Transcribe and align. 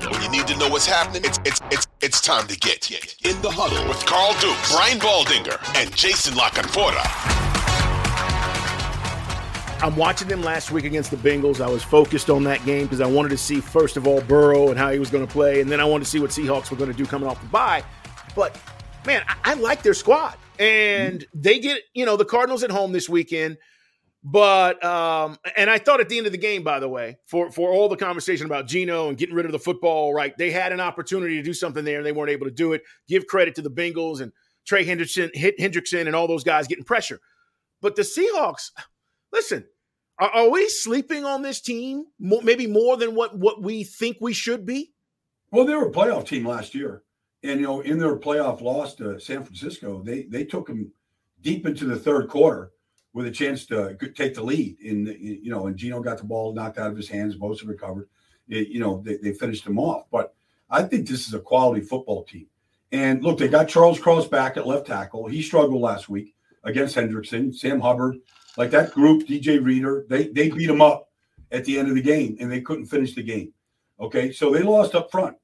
When 0.00 0.22
you 0.22 0.30
need, 0.30 0.46
to 0.46 0.56
know 0.56 0.68
what's 0.68 0.86
happening, 0.86 1.24
it's 1.24 1.40
it's 1.44 1.60
it's 1.72 1.86
it's 2.00 2.20
time 2.20 2.46
to 2.46 2.56
get 2.56 2.88
in 2.90 3.42
the 3.42 3.50
huddle 3.50 3.86
with 3.88 3.98
Carl 4.06 4.32
Dukes, 4.40 4.72
Brian 4.72 4.98
Baldinger, 4.98 5.58
and 5.76 5.94
Jason 5.96 6.36
La 6.36 6.50
Canfora. 6.50 7.02
I'm 9.82 9.96
watching 9.96 10.28
them 10.28 10.42
last 10.42 10.70
week 10.70 10.84
against 10.84 11.10
the 11.10 11.16
Bengals. 11.16 11.60
I 11.60 11.68
was 11.68 11.82
focused 11.82 12.30
on 12.30 12.44
that 12.44 12.64
game 12.64 12.84
because 12.84 13.00
I 13.00 13.06
wanted 13.06 13.30
to 13.30 13.38
see 13.38 13.60
first 13.60 13.96
of 13.96 14.06
all 14.06 14.20
Burrow 14.20 14.68
and 14.68 14.78
how 14.78 14.92
he 14.92 15.00
was 15.00 15.10
going 15.10 15.26
to 15.26 15.32
play, 15.32 15.60
and 15.60 15.70
then 15.70 15.80
I 15.80 15.84
wanted 15.84 16.04
to 16.04 16.10
see 16.10 16.20
what 16.20 16.30
Seahawks 16.30 16.70
were 16.70 16.76
going 16.76 16.92
to 16.92 16.96
do 16.96 17.04
coming 17.04 17.28
off 17.28 17.40
the 17.40 17.48
bye. 17.48 17.82
But 18.36 18.56
man, 19.04 19.24
I, 19.26 19.52
I 19.52 19.54
like 19.54 19.82
their 19.82 19.94
squad, 19.94 20.36
and 20.60 21.26
they 21.34 21.58
get 21.58 21.82
you 21.94 22.06
know 22.06 22.16
the 22.16 22.24
Cardinals 22.24 22.62
at 22.62 22.70
home 22.70 22.92
this 22.92 23.08
weekend. 23.08 23.58
But 24.30 24.84
um, 24.84 25.38
and 25.56 25.70
I 25.70 25.78
thought 25.78 26.00
at 26.00 26.10
the 26.10 26.18
end 26.18 26.26
of 26.26 26.32
the 26.32 26.38
game, 26.38 26.62
by 26.62 26.80
the 26.80 26.88
way, 26.88 27.16
for 27.24 27.50
for 27.50 27.70
all 27.70 27.88
the 27.88 27.96
conversation 27.96 28.44
about 28.44 28.66
Geno 28.66 29.08
and 29.08 29.16
getting 29.16 29.34
rid 29.34 29.46
of 29.46 29.52
the 29.52 29.58
football, 29.58 30.12
right? 30.12 30.36
They 30.36 30.50
had 30.50 30.70
an 30.70 30.80
opportunity 30.80 31.36
to 31.36 31.42
do 31.42 31.54
something 31.54 31.82
there, 31.82 31.98
and 31.98 32.06
they 32.06 32.12
weren't 32.12 32.30
able 32.30 32.44
to 32.44 32.52
do 32.52 32.74
it. 32.74 32.82
Give 33.08 33.26
credit 33.26 33.54
to 33.54 33.62
the 33.62 33.70
Bengals 33.70 34.20
and 34.20 34.32
Trey 34.66 34.84
Hendrickson, 34.84 35.30
Hendrickson, 35.34 36.06
and 36.06 36.14
all 36.14 36.26
those 36.26 36.44
guys 36.44 36.66
getting 36.66 36.84
pressure. 36.84 37.20
But 37.80 37.96
the 37.96 38.02
Seahawks, 38.02 38.70
listen, 39.32 39.64
are, 40.18 40.28
are 40.28 40.50
we 40.50 40.68
sleeping 40.68 41.24
on 41.24 41.40
this 41.40 41.62
team? 41.62 42.04
More, 42.18 42.42
maybe 42.42 42.66
more 42.66 42.98
than 42.98 43.14
what 43.14 43.38
what 43.38 43.62
we 43.62 43.82
think 43.82 44.18
we 44.20 44.34
should 44.34 44.66
be. 44.66 44.92
Well, 45.52 45.64
they 45.64 45.74
were 45.74 45.88
a 45.88 45.92
playoff 45.92 46.26
team 46.26 46.46
last 46.46 46.74
year, 46.74 47.02
and 47.42 47.60
you 47.60 47.66
know, 47.66 47.80
in 47.80 47.98
their 47.98 48.16
playoff 48.16 48.60
loss 48.60 48.94
to 48.96 49.18
San 49.18 49.42
Francisco, 49.42 50.02
they 50.02 50.24
they 50.24 50.44
took 50.44 50.66
them 50.66 50.92
deep 51.40 51.64
into 51.66 51.86
the 51.86 51.96
third 51.96 52.28
quarter 52.28 52.72
with 53.18 53.26
a 53.26 53.32
chance 53.32 53.66
to 53.66 53.96
take 54.14 54.34
the 54.34 54.42
lead. 54.42 54.78
In 54.80 55.06
you 55.20 55.50
know, 55.50 55.66
and 55.66 55.76
Geno 55.76 56.00
got 56.00 56.18
the 56.18 56.24
ball 56.24 56.54
knocked 56.54 56.78
out 56.78 56.92
of 56.92 56.96
his 56.96 57.08
hands. 57.08 57.36
Bosa 57.36 57.66
recovered. 57.66 58.08
It, 58.48 58.68
you 58.68 58.78
know, 58.78 59.02
they, 59.04 59.16
they 59.16 59.32
finished 59.32 59.66
him 59.66 59.76
off. 59.76 60.04
But 60.12 60.34
I 60.70 60.84
think 60.84 61.08
this 61.08 61.26
is 61.26 61.34
a 61.34 61.40
quality 61.40 61.80
football 61.80 62.22
team. 62.22 62.46
And 62.92 63.22
look, 63.24 63.38
they 63.38 63.48
got 63.48 63.68
Charles 63.68 63.98
Cross 63.98 64.28
back 64.28 64.56
at 64.56 64.68
left 64.68 64.86
tackle. 64.86 65.26
He 65.26 65.42
struggled 65.42 65.82
last 65.82 66.08
week 66.08 66.36
against 66.62 66.94
Hendrickson, 66.94 67.52
Sam 67.52 67.80
Hubbard, 67.80 68.18
like 68.56 68.70
that 68.70 68.92
group, 68.92 69.26
DJ 69.26 69.62
Reader. 69.62 70.06
They 70.08 70.28
they 70.28 70.48
beat 70.48 70.70
him 70.70 70.80
up 70.80 71.08
at 71.50 71.64
the 71.64 71.76
end 71.76 71.88
of 71.88 71.96
the 71.96 72.02
game, 72.02 72.36
and 72.40 72.50
they 72.50 72.60
couldn't 72.60 72.86
finish 72.86 73.16
the 73.16 73.22
game. 73.24 73.52
Okay, 74.00 74.30
so 74.30 74.52
they 74.52 74.62
lost 74.62 74.94
up 74.94 75.10
front. 75.10 75.36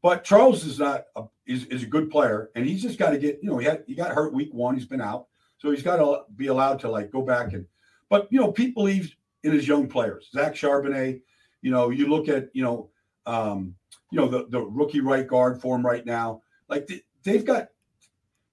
But 0.00 0.22
Charles 0.22 0.64
is 0.64 0.78
not 0.78 1.06
a, 1.16 1.24
is, 1.44 1.64
is 1.64 1.82
a 1.82 1.86
good 1.86 2.08
player, 2.08 2.50
and 2.54 2.64
he's 2.64 2.82
just 2.82 3.00
got 3.00 3.10
to 3.10 3.18
get 3.18 3.40
you 3.42 3.50
know 3.50 3.58
he 3.58 3.66
had 3.66 3.82
he 3.88 3.96
got 3.96 4.12
hurt 4.12 4.32
week 4.32 4.54
one. 4.54 4.76
He's 4.76 4.86
been 4.86 5.00
out. 5.00 5.26
So 5.58 5.70
he's 5.70 5.82
got 5.82 5.96
to 5.96 6.22
be 6.36 6.48
allowed 6.48 6.80
to 6.80 6.90
like 6.90 7.10
go 7.10 7.22
back 7.22 7.52
and, 7.52 7.66
but 8.08 8.28
you 8.30 8.40
know, 8.40 8.52
Pete 8.52 8.74
believes 8.74 9.16
in 9.42 9.52
his 9.52 9.66
young 9.66 9.88
players. 9.88 10.28
Zach 10.32 10.54
Charbonnet, 10.54 11.20
you 11.62 11.70
know, 11.70 11.90
you 11.90 12.08
look 12.08 12.28
at 12.28 12.48
you 12.52 12.62
know, 12.62 12.90
um, 13.26 13.74
you 14.10 14.18
know 14.18 14.28
the 14.28 14.46
the 14.50 14.60
rookie 14.60 15.00
right 15.00 15.26
guard 15.26 15.60
for 15.60 15.76
him 15.76 15.84
right 15.84 16.04
now. 16.04 16.42
Like 16.68 16.88
they, 17.24 17.32
have 17.32 17.44
got, 17.44 17.68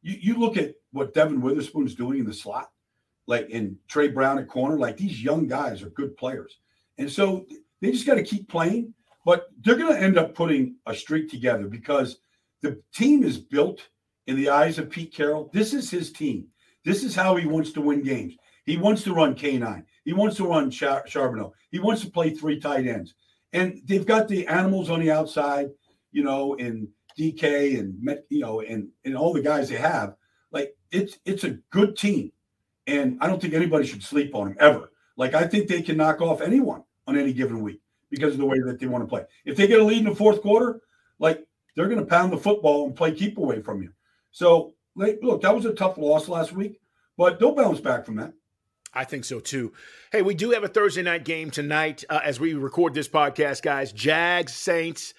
you 0.02 0.18
you 0.20 0.40
look 0.40 0.58
at 0.58 0.76
what 0.92 1.14
Devon 1.14 1.42
Witherspoon's 1.42 1.96
doing 1.96 2.20
in 2.20 2.26
the 2.26 2.34
slot, 2.34 2.72
like 3.28 3.50
in 3.50 3.78
Tre 3.88 4.08
Brown 4.08 4.40
at 4.40 4.48
corner. 4.48 4.78
Like 4.78 4.98
these 4.98 5.24
young 5.24 5.48
guys 5.48 5.84
are 5.84 5.90
good 5.90 6.16
players, 6.18 6.58
and 6.98 7.12
so 7.12 7.46
they 7.82 7.92
just 7.92 8.06
got 8.08 8.16
to 8.16 8.24
keep 8.24 8.48
playing. 8.50 8.94
But 9.26 9.48
they're 9.62 9.78
going 9.78 9.94
to 9.94 10.02
end 10.02 10.18
up 10.18 10.36
putting 10.36 10.76
a 10.86 10.94
streak 10.94 11.30
together 11.30 11.68
because 11.68 12.18
the 12.62 12.82
team 12.94 13.24
is 13.24 13.38
built 13.38 13.88
in 14.28 14.36
the 14.36 14.50
eyes 14.50 14.78
of 14.80 14.90
Pete 14.90 15.14
Carroll. 15.14 15.50
This 15.54 15.74
is 15.74 15.90
his 15.90 16.12
team. 16.12 16.48
This 16.86 17.04
is 17.04 17.16
how 17.16 17.36
he 17.36 17.46
wants 17.46 17.72
to 17.74 17.82
win 17.82 18.02
games. 18.02 18.36
He 18.66 18.78
wants 18.78 19.04
to 19.04 19.14
run 19.14 19.36
K9. 19.36 19.84
He 20.06 20.14
wants 20.14 20.38
to 20.38 20.48
run 20.48 20.72
Char- 20.72 21.06
Charbonnet. 21.06 21.52
He 21.72 21.80
wants 21.80 22.02
to 22.02 22.12
play 22.12 22.30
three 22.30 22.60
tight 22.60 22.88
ends. 22.88 23.14
And 23.52 23.82
they've 23.86 24.06
got 24.06 24.28
the 24.28 24.48
animals 24.48 24.90
on 24.90 25.00
the 25.00 25.12
outside, 25.12 25.70
you 26.12 26.24
know, 26.24 26.56
and 26.56 26.88
DK 27.18 27.80
and 27.80 28.20
you 28.30 28.40
know, 28.40 28.62
and 28.62 28.90
and 29.06 29.16
all 29.16 29.34
the 29.34 29.42
guys 29.42 29.70
they 29.70 29.76
have. 29.76 30.16
Like 30.52 30.76
it's 30.92 31.20
it's 31.26 31.44
a 31.44 31.58
good 31.70 31.96
team, 31.96 32.32
and 32.88 33.18
I 33.22 33.28
don't 33.28 33.42
think 33.42 33.54
anybody 33.54 33.86
should 33.86 34.04
sleep 34.04 34.34
on 34.34 34.50
them 34.50 34.58
ever. 34.60 34.92
Like 35.18 35.34
I 35.34 35.46
think 35.46 35.68
they 35.68 35.82
can 35.82 35.98
knock 35.98 36.22
off 36.22 36.42
anyone 36.42 36.84
on 37.08 37.18
any 37.18 37.34
given 37.34 37.62
week 37.62 37.82
because 38.10 38.34
of 38.34 38.40
the 38.40 38.46
way 38.46 38.60
that 38.66 38.80
they 38.80 38.88
want 38.88 39.04
to 39.04 39.08
play. 39.08 39.26
If 39.46 39.56
they 39.56 39.68
get 39.68 39.80
a 39.80 39.84
lead 39.84 40.00
in 40.00 40.06
the 40.06 40.16
fourth 40.16 40.42
quarter, 40.42 40.82
like 41.20 41.46
they're 41.76 41.88
going 41.88 42.00
to 42.00 42.06
pound 42.06 42.32
the 42.32 42.38
football 42.38 42.86
and 42.86 42.96
play 42.96 43.12
keep 43.12 43.38
away 43.38 43.62
from 43.62 43.82
you. 43.82 43.92
So 44.32 44.74
look, 44.96 45.42
that 45.42 45.56
was 45.56 45.66
a 45.66 45.74
tough 45.74 45.98
loss 45.98 46.28
last 46.28 46.52
week, 46.54 46.80
but 47.18 47.40
they'll 47.40 47.56
bounce 47.56 47.80
back 47.80 48.06
from 48.06 48.16
that. 48.18 48.34
I 48.94 49.04
think 49.06 49.26
so 49.26 49.40
too. 49.40 49.74
Hey, 50.12 50.22
we 50.22 50.36
do 50.36 50.52
have 50.52 50.64
a 50.64 50.68
Thursday 50.68 51.02
night 51.02 51.26
game 51.26 51.50
tonight 51.50 52.04
uh, 52.10 52.20
as 52.24 52.40
we 52.40 52.54
record 52.54 52.94
this 52.94 53.08
podcast, 53.08 53.64
guys. 53.64 53.92
Jags 53.92 54.54
Saints. 54.54 55.14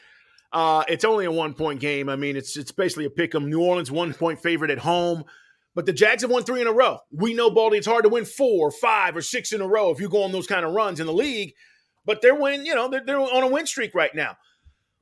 Uh, 0.53 0.85
it's 0.87 1.05
only 1.05 1.25
a 1.25 1.33
one 1.33 1.55
point 1.55 1.81
game. 1.81 2.09
I 2.09 2.15
mean, 2.15 2.37
it's 2.37 2.57
it's 2.57 2.71
basically 2.71 3.07
a 3.07 3.11
pick 3.11 3.35
'em. 3.35 3.51
New 3.51 3.61
Orleans 3.61 3.91
one 3.91 4.15
point 4.15 4.41
favorite 4.41 4.71
at 4.71 4.79
home, 4.79 5.25
but 5.75 5.87
the 5.87 5.93
Jags 5.93 6.23
have 6.23 6.31
won 6.31 6.45
three 6.45 6.61
in 6.61 6.69
a 6.69 6.73
row. 6.73 6.99
We 7.11 7.35
know, 7.35 7.51
Baldy, 7.51 7.79
it's 7.79 7.87
hard 7.89 8.05
to 8.05 8.09
win 8.09 8.25
four, 8.25 8.71
five, 8.71 9.17
or 9.17 9.23
six 9.23 9.53
in 9.53 9.61
a 9.61 9.67
row 9.67 9.91
if 9.91 10.01
you 10.01 10.09
go 10.09 10.23
on 10.23 10.31
those 10.31 10.47
kind 10.47 10.65
of 10.65 10.73
runs 10.73 11.01
in 11.01 11.07
the 11.07 11.13
league. 11.13 11.55
But 12.07 12.23
they're 12.23 12.37
winning. 12.37 12.67
You 12.67 12.77
know, 12.77 12.89
they're, 12.89 13.05
they're 13.05 13.19
on 13.19 13.43
a 13.43 13.49
win 13.49 13.67
streak 13.67 13.93
right 13.95 14.15
now. 14.15 14.37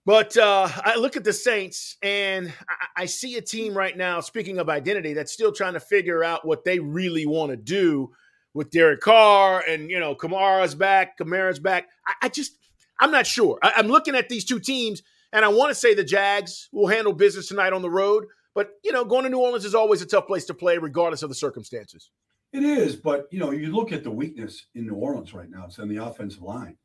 But 0.04 0.36
uh, 0.36 0.68
I 0.84 0.96
look 0.96 1.16
at 1.16 1.22
the 1.22 1.32
Saints 1.32 1.96
and 2.02 2.52
I, 2.68 3.02
I, 3.02 3.06
see 3.06 3.36
a 3.36 3.40
team 3.40 3.76
right 3.76 3.96
now, 3.96 4.18
speaking 4.20 4.58
of 4.58 4.68
identity, 4.68 5.12
that's 5.12 5.32
still 5.32 5.52
trying 5.52 5.74
to 5.74 5.80
figure 5.80 6.24
out 6.24 6.44
what 6.44 6.64
they 6.64 6.80
really 6.80 7.24
want 7.24 7.50
to 7.50 7.56
do 7.56 8.10
with 8.52 8.70
Derek 8.70 9.00
Carr 9.00 9.62
and, 9.66 9.90
you 9.90 10.00
know, 10.00 10.16
Kamara's 10.16 10.74
back, 10.74 11.18
Kamara's 11.18 11.60
back. 11.60 11.88
I, 12.04 12.14
I 12.22 12.28
just, 12.28 12.58
I'm 13.00 13.12
not 13.12 13.28
sure. 13.28 13.60
I, 13.62 13.74
I'm 13.76 13.86
looking 13.86 14.16
at 14.16 14.28
these 14.28 14.44
two 14.44 14.58
teams 14.58 15.02
and 15.32 15.44
I 15.44 15.48
want 15.48 15.70
to 15.70 15.74
say 15.74 15.94
the 15.94 16.04
Jags 16.04 16.68
will 16.72 16.88
handle 16.88 17.12
business 17.12 17.46
tonight 17.46 17.72
on 17.72 17.82
the 17.82 17.90
road. 17.90 18.26
But, 18.54 18.72
you 18.84 18.92
know, 18.92 19.04
going 19.04 19.22
to 19.22 19.30
New 19.30 19.38
Orleans 19.38 19.64
is 19.64 19.74
always 19.74 20.02
a 20.02 20.06
tough 20.06 20.26
place 20.26 20.44
to 20.46 20.54
play, 20.54 20.78
regardless 20.78 21.22
of 21.22 21.30
the 21.30 21.34
circumstances. 21.34 22.10
It 22.52 22.64
is. 22.64 22.96
But, 22.96 23.28
you 23.30 23.38
know, 23.38 23.50
you 23.50 23.74
look 23.74 23.92
at 23.92 24.04
the 24.04 24.10
weakness 24.10 24.66
in 24.74 24.86
New 24.86 24.94
Orleans 24.94 25.32
right 25.32 25.48
now, 25.48 25.66
it's 25.66 25.78
in 25.78 25.88
the 25.88 26.04
offensive 26.04 26.42
line. 26.42 26.76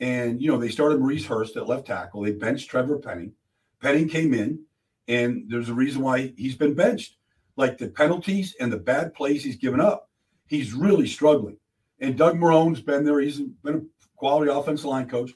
And, 0.00 0.40
you 0.40 0.50
know, 0.50 0.58
they 0.58 0.68
started 0.68 1.00
Maurice 1.00 1.26
Hurst 1.26 1.56
at 1.56 1.66
left 1.66 1.86
tackle. 1.86 2.22
They 2.22 2.32
benched 2.32 2.70
Trevor 2.70 2.98
Penning. 2.98 3.32
Penning 3.80 4.08
came 4.08 4.32
in, 4.32 4.60
and 5.08 5.44
there's 5.48 5.68
a 5.68 5.74
reason 5.74 6.02
why 6.02 6.32
he's 6.36 6.56
been 6.56 6.74
benched. 6.74 7.16
Like 7.56 7.78
the 7.78 7.88
penalties 7.88 8.54
and 8.60 8.72
the 8.72 8.78
bad 8.78 9.14
plays 9.14 9.42
he's 9.42 9.56
given 9.56 9.80
up, 9.80 10.08
he's 10.46 10.72
really 10.72 11.06
struggling. 11.06 11.56
And 12.00 12.16
Doug 12.16 12.38
Marrone's 12.38 12.80
been 12.80 13.04
there. 13.04 13.20
He's 13.20 13.40
been 13.40 13.74
a 13.74 14.06
quality 14.16 14.50
offensive 14.50 14.86
line 14.86 15.08
coach. 15.08 15.32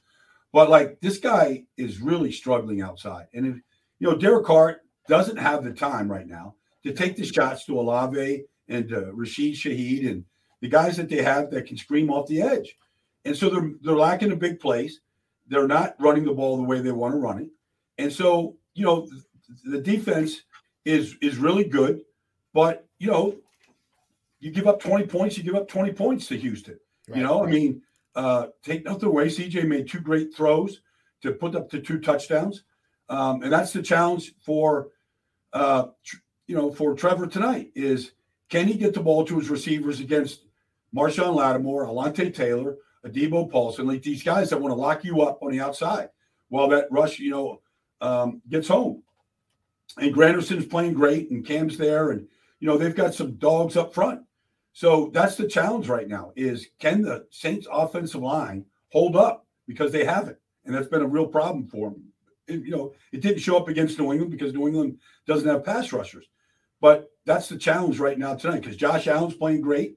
But 0.53 0.71
like 0.71 1.01
this 1.01 1.19
guy 1.19 1.65
is 1.77 2.01
really 2.01 2.31
struggling 2.31 2.83
outside. 2.83 3.27
And 3.35 3.47
if 3.47 3.57
you 3.99 4.11
know, 4.11 4.17
Derek 4.17 4.45
Carr 4.45 4.81
doesn't 5.09 5.39
have 5.39 5.65
the 5.65 5.73
time 5.73 6.11
right 6.11 6.27
now 6.27 6.55
to 6.85 6.93
take 6.93 7.17
the 7.17 7.25
shots 7.25 7.65
to 7.65 7.81
Olave 7.81 8.45
and 8.69 8.93
uh, 8.93 9.13
Rashid 9.13 9.55
Shaheed 9.55 10.09
and 10.09 10.25
the 10.61 10.69
guys 10.69 10.97
that 10.97 11.09
they 11.09 11.23
have 11.23 11.51
that 11.51 11.67
can 11.67 11.77
scream 11.77 12.11
off 12.11 12.29
the 12.29 12.43
edge. 12.43 12.77
And 13.25 13.37
so 13.37 13.49
they're 13.49 13.71
they're 13.83 13.97
lacking 13.97 14.33
a 14.33 14.37
big 14.37 14.61
place. 14.61 15.01
They're 15.49 15.69
not 15.69 15.97
running 15.99 16.25
the 16.25 16.33
ball 16.33 16.57
the 16.57 16.63
way 16.63 16.81
they 16.81 16.93
want 16.93 17.15
to 17.15 17.19
run 17.19 17.39
it. 17.39 17.49
And 17.99 18.13
so, 18.13 18.57
you 18.75 18.85
know, 18.85 19.09
the 19.65 19.81
defense 19.81 20.43
is 20.85 21.17
is 21.21 21.37
really 21.37 21.65
good, 21.65 22.03
but 22.53 22.87
you 22.99 23.11
know, 23.11 23.37
you 24.41 24.51
give 24.51 24.67
up 24.67 24.81
20 24.81 25.07
points, 25.07 25.37
you 25.37 25.45
give 25.45 25.55
up 25.55 25.69
20 25.69 25.93
points 25.93 26.27
to 26.29 26.37
Houston. 26.37 26.79
Right, 27.09 27.19
you 27.19 27.23
know, 27.23 27.41
right. 27.41 27.49
I 27.49 27.53
mean, 27.53 27.83
uh, 28.15 28.47
take 28.63 28.85
nothing 28.85 29.09
away. 29.09 29.27
CJ 29.27 29.67
made 29.67 29.89
two 29.89 30.01
great 30.01 30.35
throws 30.35 30.81
to 31.23 31.33
put 31.33 31.55
up 31.55 31.71
to 31.71 31.81
two 31.81 32.01
touchdowns. 32.01 32.65
Um, 33.09 33.43
and 33.43 33.53
that's 33.53 33.73
the 33.73 33.83
challenge 33.83 34.35
for 34.45 34.89
uh, 35.53 35.89
tr- 36.05 36.17
you 36.47 36.57
know, 36.57 36.71
for 36.71 36.95
Trevor 36.95 37.27
tonight 37.27 37.71
is 37.75 38.13
can 38.49 38.67
he 38.67 38.75
get 38.75 38.95
the 38.95 39.01
ball 39.01 39.25
to 39.25 39.39
his 39.39 39.49
receivers 39.49 40.01
against 40.01 40.45
Marshon 40.95 41.35
Lattimore, 41.35 41.87
Alontae 41.87 42.35
Taylor, 42.35 42.77
Adebo 43.07 43.51
Paulson, 43.51 43.87
like 43.87 44.03
these 44.03 44.23
guys 44.23 44.51
that 44.51 44.61
want 44.61 44.73
to 44.73 44.81
lock 44.81 45.05
you 45.05 45.23
up 45.23 45.43
on 45.43 45.51
the 45.51 45.61
outside 45.61 46.09
while 46.49 46.69
that 46.69 46.87
rush, 46.91 47.19
you 47.19 47.31
know, 47.31 47.61
um, 48.01 48.43
gets 48.49 48.69
home. 48.69 49.03
And 49.99 50.15
Granderson's 50.15 50.67
playing 50.67 50.95
great, 50.95 51.31
and 51.31 51.45
Cam's 51.45 51.77
there, 51.77 52.11
and 52.11 52.27
you 52.61 52.67
know 52.67 52.79
they've 52.79 52.95
got 52.95 53.15
some 53.15 53.35
dogs 53.35 53.77
up 53.77 53.93
front. 53.93 54.23
So 54.73 55.11
that's 55.13 55.37
the 55.37 55.49
challenge 55.49 55.89
right 55.89 56.09
now: 56.09 56.33
is 56.37 56.69
can 56.79 57.03
the 57.03 57.27
Saints' 57.31 57.67
offensive 57.71 58.23
line 58.23 58.65
hold 58.91 59.17
up 59.17 59.47
because 59.67 59.93
they 59.93 60.05
haven't, 60.05 60.39
and 60.65 60.75
that's 60.75 60.89
been 60.89 61.03
a 61.03 61.07
real 61.07 61.27
problem 61.27 61.67
for 61.67 61.91
them. 61.91 62.05
It, 62.47 62.65
you 62.65 62.71
know, 62.71 62.93
it 63.13 63.21
didn't 63.21 63.41
show 63.41 63.57
up 63.57 63.69
against 63.69 63.99
New 63.99 64.13
England 64.13 64.31
because 64.31 64.55
New 64.55 64.67
England 64.67 64.99
doesn't 65.27 65.49
have 65.49 65.65
pass 65.65 65.93
rushers, 65.93 66.27
but 66.81 67.11
that's 67.25 67.49
the 67.49 67.59
challenge 67.59 67.99
right 67.99 68.19
now 68.19 68.35
tonight 68.35 68.61
because 68.61 68.77
Josh 68.77 69.07
Allen's 69.07 69.35
playing 69.35 69.61
great. 69.61 69.97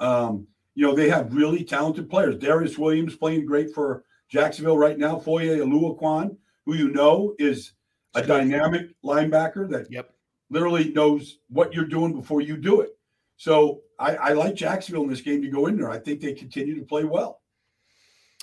Um, 0.00 0.46
you 0.76 0.86
know, 0.86 0.94
they 0.94 1.08
have 1.08 1.34
really 1.34 1.64
talented 1.64 2.08
players. 2.08 2.36
Darious 2.36 2.78
Williams 2.78 3.16
playing 3.16 3.46
great 3.46 3.74
for 3.74 4.04
Jacksonville 4.28 4.76
right 4.76 4.98
now. 4.98 5.18
Foye 5.18 5.58
Oluokun, 5.58 6.36
who 6.66 6.74
you 6.74 6.90
know 6.90 7.34
is 7.38 7.72
a 8.14 8.22
dynamic 8.22 8.90
linebacker 9.02 9.68
that 9.70 9.90
yep. 9.90 10.10
literally 10.50 10.92
knows 10.92 11.38
what 11.48 11.72
you're 11.72 11.86
doing 11.86 12.12
before 12.12 12.42
you 12.42 12.58
do 12.58 12.82
it. 12.82 12.90
So 13.38 13.80
I, 13.98 14.16
I, 14.16 14.32
like 14.32 14.54
Jacksonville 14.54 15.02
in 15.02 15.08
this 15.08 15.22
game 15.22 15.40
to 15.42 15.48
go 15.48 15.66
in 15.66 15.78
there. 15.78 15.90
I 15.90 15.98
think 15.98 16.20
they 16.20 16.34
continue 16.34 16.74
to 16.78 16.84
play 16.84 17.04
well. 17.04 17.40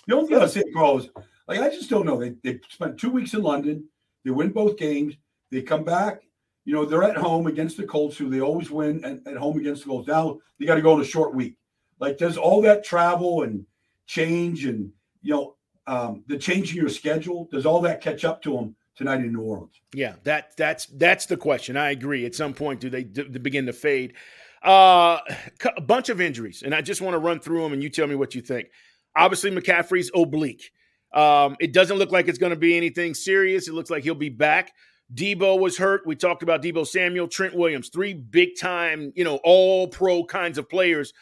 The 0.07 0.15
only 0.15 0.27
thing 0.27 0.39
I'll 0.39 0.47
say, 0.47 0.63
Carl, 0.73 0.99
is 0.99 1.09
like 1.47 1.59
I 1.59 1.69
just 1.69 1.89
don't 1.89 2.05
know. 2.05 2.19
They 2.19 2.33
they 2.43 2.59
spent 2.69 2.99
two 2.99 3.11
weeks 3.11 3.33
in 3.33 3.43
London. 3.43 3.85
They 4.25 4.31
win 4.31 4.49
both 4.49 4.77
games. 4.77 5.15
They 5.51 5.61
come 5.61 5.83
back. 5.83 6.23
You 6.65 6.73
know, 6.73 6.85
they're 6.85 7.03
at 7.03 7.17
home 7.17 7.47
against 7.47 7.77
the 7.77 7.83
Colts, 7.83 8.17
who 8.17 8.29
they 8.29 8.41
always 8.41 8.71
win 8.71 9.03
at, 9.05 9.19
at 9.27 9.37
home 9.37 9.57
against 9.59 9.83
the 9.83 9.89
Colts. 9.89 10.07
Now 10.07 10.39
they 10.59 10.65
got 10.65 10.75
to 10.75 10.81
go 10.81 10.93
on 10.93 11.01
a 11.01 11.05
short 11.05 11.35
week. 11.35 11.57
Like 12.03 12.17
does 12.17 12.35
all 12.35 12.61
that 12.63 12.83
travel 12.83 13.43
and 13.43 13.65
change 14.07 14.65
and 14.65 14.91
you 15.21 15.33
know 15.33 15.55
um, 15.87 16.25
the 16.27 16.37
changing 16.37 16.75
your 16.75 16.89
schedule 16.89 17.47
does 17.49 17.65
all 17.65 17.79
that 17.79 18.01
catch 18.01 18.25
up 18.25 18.41
to 18.41 18.51
them 18.51 18.75
tonight 18.97 19.21
in 19.21 19.31
New 19.31 19.39
Orleans? 19.39 19.79
Yeah, 19.93 20.15
that 20.25 20.57
that's 20.57 20.87
that's 20.87 21.27
the 21.27 21.37
question. 21.37 21.77
I 21.77 21.91
agree. 21.91 22.25
At 22.25 22.35
some 22.35 22.53
point, 22.53 22.81
do 22.81 22.89
they, 22.89 23.03
do 23.03 23.23
they 23.23 23.39
begin 23.39 23.67
to 23.67 23.73
fade? 23.73 24.15
Uh, 24.61 25.19
a 25.77 25.79
bunch 25.79 26.09
of 26.09 26.19
injuries, 26.19 26.61
and 26.61 26.75
I 26.75 26.81
just 26.81 26.99
want 26.99 27.13
to 27.13 27.19
run 27.19 27.39
through 27.39 27.61
them, 27.63 27.71
and 27.71 27.81
you 27.81 27.87
tell 27.87 28.07
me 28.07 28.15
what 28.15 28.35
you 28.35 28.41
think. 28.41 28.67
Obviously, 29.15 29.51
McCaffrey's 29.51 30.11
oblique. 30.13 30.71
Um, 31.13 31.55
it 31.61 31.71
doesn't 31.71 31.99
look 31.99 32.11
like 32.11 32.27
it's 32.27 32.37
going 32.37 32.49
to 32.49 32.57
be 32.57 32.75
anything 32.75 33.13
serious. 33.13 33.69
It 33.69 33.75
looks 33.75 33.89
like 33.89 34.03
he'll 34.03 34.13
be 34.13 34.27
back. 34.27 34.73
Debo 35.13 35.57
was 35.57 35.77
hurt. 35.77 36.05
We 36.05 36.17
talked 36.17 36.43
about 36.43 36.61
Debo 36.61 36.85
Samuel, 36.85 37.29
Trent 37.29 37.55
Williams, 37.55 37.87
three 37.87 38.13
big 38.13 38.59
time, 38.59 39.13
you 39.15 39.23
know, 39.23 39.39
all 39.45 39.87
pro 39.87 40.25
kinds 40.25 40.57
of 40.57 40.69
players 40.69 41.13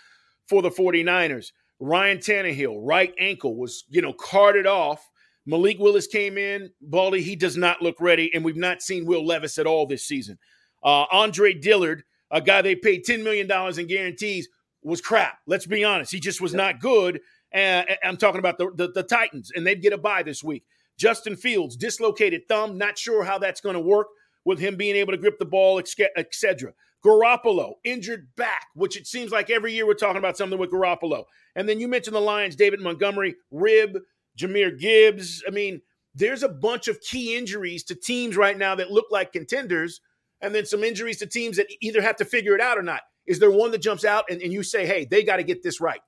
for 0.47 0.61
the 0.61 0.69
49ers. 0.69 1.51
Ryan 1.79 2.19
Tannehill, 2.19 2.77
right 2.79 3.13
ankle, 3.17 3.55
was, 3.55 3.85
you 3.89 4.01
know, 4.01 4.13
carted 4.13 4.67
off. 4.67 5.09
Malik 5.45 5.79
Willis 5.79 6.07
came 6.07 6.37
in. 6.37 6.71
Baldy, 6.81 7.21
he 7.21 7.35
does 7.35 7.57
not 7.57 7.81
look 7.81 7.99
ready, 7.99 8.31
and 8.33 8.45
we've 8.45 8.55
not 8.55 8.81
seen 8.81 9.05
Will 9.05 9.25
Levis 9.25 9.57
at 9.57 9.65
all 9.65 9.87
this 9.87 10.05
season. 10.05 10.37
Uh, 10.83 11.05
Andre 11.11 11.53
Dillard, 11.53 12.03
a 12.29 12.41
guy 12.41 12.61
they 12.61 12.75
paid 12.75 13.05
$10 13.05 13.23
million 13.23 13.49
in 13.79 13.87
guarantees, 13.87 14.47
was 14.83 15.01
crap. 15.01 15.39
Let's 15.47 15.65
be 15.65 15.83
honest. 15.83 16.11
He 16.11 16.19
just 16.19 16.41
was 16.41 16.53
not 16.53 16.79
good. 16.79 17.19
I'm 17.53 18.17
talking 18.17 18.39
about 18.39 18.57
the, 18.57 18.71
the, 18.75 18.91
the 18.91 19.03
Titans, 19.03 19.51
and 19.55 19.65
they'd 19.65 19.81
get 19.81 19.93
a 19.93 19.97
bye 19.97 20.23
this 20.23 20.43
week. 20.43 20.63
Justin 20.97 21.35
Fields, 21.35 21.75
dislocated 21.75 22.47
thumb, 22.47 22.77
not 22.77 22.97
sure 22.97 23.23
how 23.23 23.39
that's 23.39 23.61
going 23.61 23.73
to 23.73 23.81
work 23.81 24.07
with 24.45 24.59
him 24.59 24.75
being 24.75 24.95
able 24.95 25.11
to 25.11 25.17
grip 25.17 25.39
the 25.39 25.45
ball, 25.45 25.79
etc. 25.79 26.73
Garoppolo, 27.03 27.73
injured 27.83 28.27
back, 28.35 28.67
which 28.75 28.95
it 28.95 29.07
seems 29.07 29.31
like 29.31 29.49
every 29.49 29.73
year 29.73 29.87
we're 29.87 29.93
talking 29.93 30.17
about 30.17 30.37
something 30.37 30.59
with 30.59 30.71
Garoppolo. 30.71 31.23
And 31.55 31.67
then 31.67 31.79
you 31.79 31.87
mentioned 31.87 32.15
the 32.15 32.21
Lions, 32.21 32.55
David 32.55 32.79
Montgomery, 32.79 33.35
rib, 33.49 33.99
Jahmyr 34.37 34.77
Gibbs. 34.77 35.43
I 35.47 35.51
mean, 35.51 35.81
there's 36.13 36.43
a 36.43 36.49
bunch 36.49 36.87
of 36.87 37.01
key 37.01 37.35
injuries 37.35 37.83
to 37.85 37.95
teams 37.95 38.37
right 38.37 38.57
now 38.57 38.75
that 38.75 38.91
look 38.91 39.07
like 39.09 39.33
contenders, 39.33 40.01
and 40.41 40.53
then 40.53 40.65
some 40.65 40.83
injuries 40.83 41.17
to 41.19 41.25
teams 41.25 41.57
that 41.57 41.67
either 41.81 42.01
have 42.01 42.17
to 42.17 42.25
figure 42.25 42.55
it 42.55 42.61
out 42.61 42.77
or 42.77 42.83
not. 42.83 43.01
Is 43.25 43.39
there 43.39 43.51
one 43.51 43.71
that 43.71 43.81
jumps 43.81 44.05
out 44.05 44.25
and, 44.29 44.41
and 44.41 44.51
you 44.51 44.63
say, 44.63 44.85
hey, 44.85 45.05
they 45.05 45.23
got 45.23 45.37
to 45.37 45.43
get 45.43 45.63
this 45.63 45.79
right? 45.79 46.01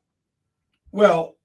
Well, 0.92 1.38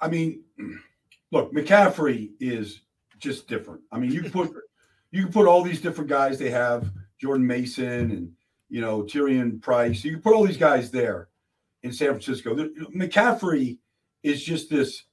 I 0.00 0.08
mean, 0.08 0.42
look, 1.32 1.52
McCaffrey 1.52 2.30
is 2.40 2.82
just 3.18 3.48
different. 3.48 3.80
I 3.92 3.98
mean, 3.98 4.12
you 4.12 4.24
put 4.24 4.52
you 5.10 5.24
can 5.24 5.32
put 5.32 5.46
all 5.46 5.62
these 5.62 5.80
different 5.80 6.10
guys 6.10 6.38
they 6.38 6.50
have, 6.50 6.90
Jordan 7.20 7.46
Mason 7.46 8.10
and 8.10 8.32
you 8.74 8.80
know 8.80 9.04
Tyrion 9.04 9.62
Price. 9.62 10.02
You 10.02 10.18
put 10.18 10.34
all 10.34 10.44
these 10.44 10.56
guys 10.56 10.90
there 10.90 11.28
in 11.84 11.92
San 11.92 12.08
Francisco. 12.08 12.56
McCaffrey 12.56 13.78
is 14.24 14.42
just 14.42 14.68
this 14.68 15.04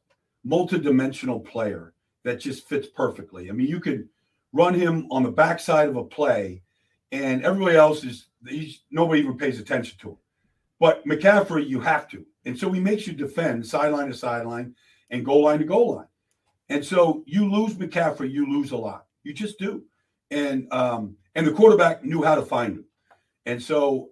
multi-dimensional 0.44 1.42
player 1.42 1.94
that 2.24 2.40
just 2.40 2.68
fits 2.68 2.88
perfectly. 2.88 3.50
I 3.50 3.52
mean, 3.52 3.68
you 3.68 3.80
could 3.80 4.10
run 4.52 4.74
him 4.74 5.06
on 5.12 5.22
the 5.22 5.30
backside 5.30 5.90
of 5.90 5.96
a 5.96 6.04
play, 6.04 6.64
and 7.12 7.46
everybody 7.46 7.78
else 7.78 8.04
is 8.04 8.30
he's 8.48 8.82
nobody 8.90 9.22
even 9.22 9.38
pays 9.38 9.60
attention 9.60 10.00
to 10.00 10.10
him. 10.10 10.18
But 10.80 11.06
McCaffrey, 11.06 11.70
you 11.70 11.80
have 11.82 12.10
to, 12.10 12.26
and 12.46 12.58
so 12.58 12.72
he 12.72 12.80
makes 12.80 13.06
you 13.06 13.14
defend 13.14 13.68
sideline 13.68 14.08
to 14.08 14.16
sideline 14.16 14.74
and 15.12 15.24
goal 15.24 15.44
line 15.44 15.60
to 15.60 15.66
goal 15.66 15.98
line. 15.98 16.08
And 16.70 16.84
so 16.84 17.24
you 17.28 17.48
lose 17.48 17.76
McCaffrey, 17.76 18.32
you 18.32 18.52
lose 18.52 18.72
a 18.72 18.78
lot. 18.78 19.06
You 19.22 19.34
just 19.34 19.60
do. 19.60 19.84
And 20.32 20.68
um, 20.74 21.16
and 21.36 21.46
the 21.46 21.52
quarterback 21.52 22.04
knew 22.04 22.24
how 22.24 22.34
to 22.34 22.42
find 22.42 22.78
him. 22.78 22.86
And 23.46 23.62
so 23.62 24.10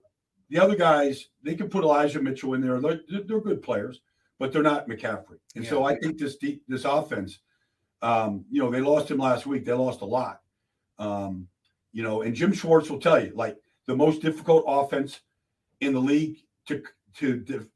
the 0.50 0.60
other 0.60 0.76
guys, 0.76 1.30
they 1.44 1.56
can 1.56 1.70
put 1.70 1.84
Elijah 1.84 2.22
Mitchell 2.22 2.54
in 2.54 2.62
there. 2.62 2.80
They're, 2.80 3.02
they're 3.26 3.42
good 3.42 3.62
players, 3.62 4.02
but 4.40 4.52
they're 4.52 4.64
not 4.64 4.88
McCaffrey. 4.88 5.40
And 5.56 5.64
yeah. 5.64 5.70
so 5.70 5.84
I 5.84 5.96
think 5.96 6.18
this 6.18 6.38
deep, 6.38 6.64
this 6.68 6.86
offense, 6.86 7.40
um, 8.02 8.46
you 8.50 8.62
know, 8.62 8.72
they 8.72 8.82
lost 8.82 9.12
him 9.12 9.18
last 9.18 9.46
week. 9.46 9.66
They 9.66 9.74
lost 9.74 10.02
a 10.02 10.06
lot. 10.06 10.42
Um, 10.98 11.48
you 11.92 12.04
know, 12.04 12.22
and 12.22 12.36
Jim 12.36 12.54
Schwartz 12.54 12.90
will 12.90 13.00
tell 13.00 13.24
you, 13.24 13.32
like 13.36 13.58
the 13.86 13.96
most 13.96 14.22
difficult 14.22 14.64
offense 14.68 15.22
in 15.82 15.94
the 15.94 16.00
league 16.00 16.38
to 16.68 16.84
to 17.18 17.68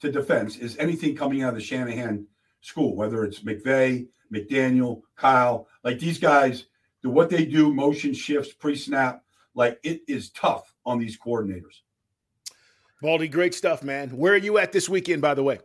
to 0.00 0.12
defense 0.12 0.56
is 0.56 0.76
anything 0.76 1.16
coming 1.16 1.42
out 1.42 1.50
of 1.50 1.54
the 1.54 1.60
Shanahan 1.60 2.26
school, 2.60 2.94
whether 2.94 3.24
it's 3.24 3.40
McVay, 3.40 4.06
McDaniel, 4.32 5.02
Kyle, 5.16 5.66
like 5.82 5.98
these 5.98 6.18
guys, 6.18 6.66
the 7.02 7.10
what 7.10 7.30
they 7.30 7.44
do, 7.44 7.72
motion 7.72 8.12
shifts, 8.12 8.52
pre-snap, 8.52 9.22
like 9.54 9.78
it 9.82 10.02
is 10.08 10.30
tough 10.30 10.73
on 10.86 10.98
these 10.98 11.18
coordinators. 11.18 11.80
Baldy, 13.02 13.28
great 13.28 13.54
stuff, 13.54 13.82
man. 13.82 14.10
Where 14.10 14.34
are 14.34 14.38
you 14.38 14.58
at 14.58 14.72
this 14.72 14.88
weekend, 14.88 15.20
by 15.20 15.34
the 15.34 15.42
way? 15.42 15.58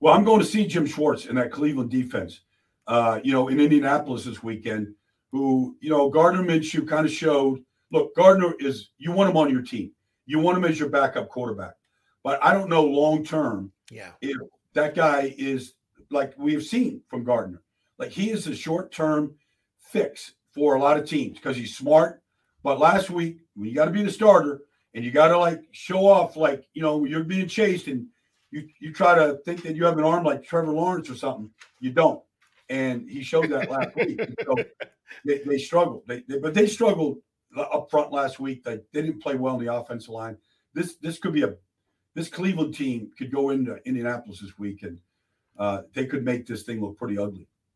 Well, 0.00 0.14
I'm 0.14 0.24
going 0.24 0.40
to 0.40 0.46
see 0.46 0.66
Jim 0.66 0.86
Schwartz 0.86 1.26
in 1.26 1.36
that 1.36 1.52
Cleveland 1.52 1.90
defense. 1.90 2.40
Uh, 2.86 3.20
you 3.22 3.32
know, 3.32 3.48
in 3.48 3.60
Indianapolis 3.60 4.24
this 4.24 4.42
weekend, 4.42 4.94
who, 5.30 5.76
you 5.80 5.90
know, 5.90 6.08
Gardner 6.08 6.42
Minshew 6.42 6.88
kind 6.88 7.04
of 7.04 7.12
showed 7.12 7.62
look, 7.90 8.14
Gardner 8.14 8.54
is 8.58 8.90
you 8.98 9.12
want 9.12 9.30
him 9.30 9.36
on 9.36 9.50
your 9.50 9.62
team. 9.62 9.92
You 10.26 10.38
want 10.38 10.58
him 10.58 10.64
as 10.64 10.78
your 10.78 10.88
backup 10.88 11.28
quarterback. 11.28 11.74
But 12.22 12.42
I 12.44 12.52
don't 12.52 12.68
know 12.68 12.84
long 12.84 13.24
term 13.24 13.72
yeah. 13.90 14.12
if 14.20 14.36
that 14.74 14.94
guy 14.94 15.34
is 15.38 15.74
like 16.10 16.34
we've 16.36 16.62
seen 16.62 17.02
from 17.08 17.24
Gardner. 17.24 17.62
Like 17.98 18.10
he 18.10 18.30
is 18.30 18.46
a 18.46 18.54
short 18.54 18.92
term 18.92 19.34
fix 19.80 20.34
for 20.54 20.74
a 20.74 20.80
lot 20.80 20.98
of 20.98 21.08
teams 21.08 21.38
because 21.38 21.56
he's 21.56 21.76
smart. 21.76 22.22
But 22.62 22.78
last 22.78 23.10
week, 23.10 23.38
when 23.54 23.68
you 23.68 23.74
got 23.74 23.86
to 23.86 23.90
be 23.90 24.02
the 24.02 24.10
starter 24.10 24.62
and 24.94 25.04
you 25.04 25.10
got 25.10 25.28
to 25.28 25.38
like 25.38 25.60
show 25.72 26.06
off, 26.06 26.36
like, 26.36 26.66
you 26.74 26.82
know, 26.82 27.04
you're 27.04 27.24
being 27.24 27.48
chased 27.48 27.86
and 27.86 28.06
you, 28.50 28.68
you 28.80 28.92
try 28.92 29.14
to 29.14 29.38
think 29.44 29.62
that 29.62 29.76
you 29.76 29.84
have 29.84 29.98
an 29.98 30.04
arm 30.04 30.24
like 30.24 30.44
Trevor 30.44 30.72
Lawrence 30.72 31.10
or 31.10 31.14
something, 31.14 31.50
you 31.80 31.90
don't. 31.90 32.22
And 32.68 33.08
he 33.08 33.22
showed 33.22 33.48
that 33.50 33.70
last 33.70 33.94
week. 33.96 34.20
So 34.44 34.54
they, 35.24 35.38
they 35.38 35.58
struggled. 35.58 36.02
They, 36.06 36.22
they, 36.28 36.38
but 36.38 36.54
they 36.54 36.66
struggled 36.66 37.18
up 37.56 37.90
front 37.90 38.12
last 38.12 38.40
week. 38.40 38.64
They, 38.64 38.80
they 38.92 39.02
didn't 39.02 39.22
play 39.22 39.36
well 39.36 39.58
in 39.58 39.64
the 39.64 39.72
offensive 39.72 40.10
line. 40.10 40.36
This 40.74 40.96
this 40.96 41.18
could 41.18 41.32
be 41.32 41.42
a 41.42 41.54
this 42.14 42.28
Cleveland 42.28 42.74
team 42.74 43.10
could 43.16 43.32
go 43.32 43.50
into 43.50 43.78
Indianapolis 43.86 44.40
this 44.40 44.58
week 44.58 44.82
and 44.82 44.98
uh, 45.58 45.82
they 45.94 46.06
could 46.06 46.24
make 46.24 46.46
this 46.46 46.62
thing 46.62 46.80
look 46.80 46.96
pretty 46.98 47.18
ugly. 47.18 47.48